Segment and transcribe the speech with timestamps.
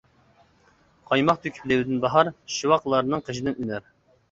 [1.11, 3.89] قايماق تۆكۈپ لېۋىدىن باھار، شىۋاقلارنىڭ قېشىدىن ئۈنەر.